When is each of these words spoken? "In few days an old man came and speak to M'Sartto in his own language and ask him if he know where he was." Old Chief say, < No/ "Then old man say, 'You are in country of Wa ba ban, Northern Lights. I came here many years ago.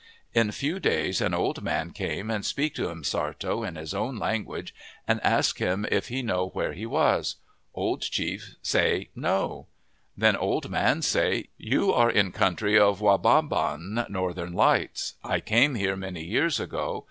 "In 0.41 0.51
few 0.51 0.79
days 0.79 1.21
an 1.21 1.31
old 1.35 1.61
man 1.61 1.91
came 1.91 2.31
and 2.31 2.43
speak 2.43 2.73
to 2.73 2.89
M'Sartto 2.95 3.63
in 3.63 3.75
his 3.75 3.93
own 3.93 4.17
language 4.17 4.73
and 5.07 5.21
ask 5.23 5.59
him 5.59 5.85
if 5.91 6.07
he 6.07 6.23
know 6.23 6.47
where 6.47 6.73
he 6.73 6.87
was." 6.87 7.35
Old 7.75 8.01
Chief 8.01 8.55
say, 8.63 9.09
< 9.11 9.15
No/ 9.29 9.67
"Then 10.17 10.35
old 10.35 10.71
man 10.71 11.03
say, 11.03 11.49
'You 11.59 11.93
are 11.93 12.09
in 12.09 12.31
country 12.31 12.79
of 12.79 12.99
Wa 12.99 13.17
ba 13.17 13.43
ban, 13.43 14.03
Northern 14.09 14.53
Lights. 14.53 15.13
I 15.23 15.39
came 15.39 15.75
here 15.75 15.95
many 15.95 16.23
years 16.23 16.59
ago. 16.59 16.99